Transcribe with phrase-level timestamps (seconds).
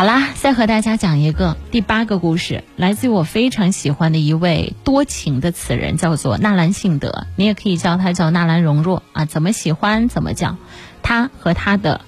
[0.00, 10.56] 好啦，再和大家讲一个第八个故事，来自于我非常喜欢的一位多情的词人，叫做纳兰性德，你也可以叫他叫纳兰容若啊，怎么喜欢怎么叫。
[11.02, 12.00] 他和他的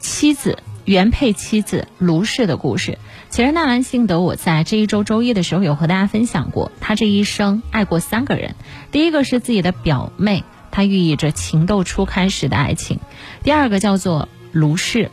[0.00, 2.98] 妻子原配妻子卢氏的故事。
[3.30, 8.56] 其实纳兰性德，我在这一周周一的时候有和大家分享过，他这一生爱过三个人，
[8.90, 10.42] 第一个是自己的表妹，
[10.72, 12.98] 他寓意着情窦初开时的爱情；
[13.44, 15.12] 第二个叫做卢氏。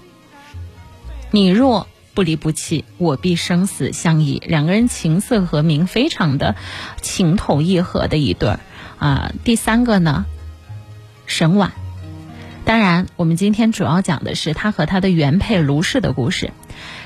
[1.35, 4.41] 你若不离不弃，我必生死相依。
[4.47, 6.55] 两个人情色和鸣，非常的
[7.01, 8.59] 情投意合的一对儿
[8.99, 9.33] 啊。
[9.43, 10.25] 第三个呢，
[11.25, 11.73] 沈婉。
[12.63, 16.53] 当然，我们今天主要讲的是他和他的原配卢氏的故事。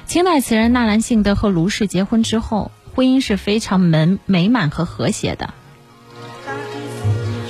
[0.06, 5.56] 清代词人纳兰性德和卢氏结婚之后，婚姻是非常美美满和和谐的。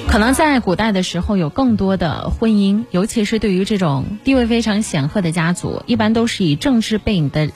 [0.10, 7.52] 可能在古代的时候，有更多的婚姻，尤其是对于这种地位非常显赫的家族，一般都是以政治背景的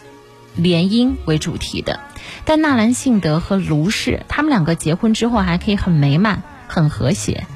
[0.56, 2.00] 联姻为主题的。
[2.45, 7.48] 但纳兰性德和卢氏，他们两个结婚之后还可以很美满、很和谐。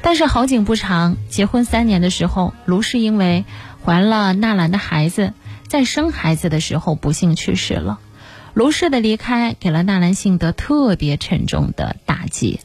[0.00, 3.44] 但是好景不长，结婚三年的时候，卢氏因为
[3.84, 5.34] 怀了纳兰的孩子，
[5.68, 7.98] 在生孩子的时候不幸去世了。
[8.54, 12.58] 卢氏的离开给了纳兰性德特别沉重的打击。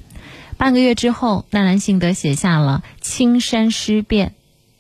[0.62, 4.28] 半个月之后，纳兰性德写下了《青山诗变》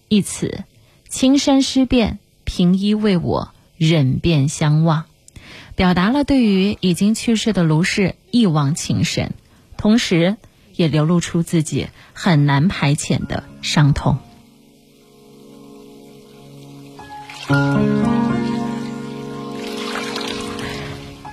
[0.10, 0.64] 一词
[1.10, 5.06] ：“青山诗变，平衣为我，忍便相望”，
[5.76, 9.32] 表达了对于已经去世的卢氏一往情深，
[9.76, 10.38] 同时
[10.76, 14.20] 也流露出自己很难排遣的伤痛。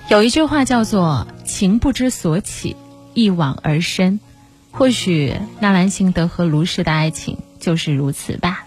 [0.09, 2.77] 有一句话叫做“情不知所起，
[3.13, 4.21] 一往而深”。
[4.79, 8.58] 或许纳兰性德和卢氏的爱情就是如此吧。